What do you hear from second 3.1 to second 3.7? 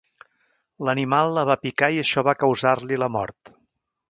mort.